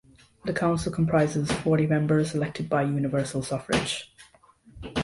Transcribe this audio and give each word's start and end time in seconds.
The 0.45 0.51
Council 0.53 0.91
comprises 0.91 1.51
forty 1.51 1.85
members 1.85 2.33
elected 2.33 2.67
by 2.67 2.81
universal 2.81 3.43
suffrage. 3.43 4.11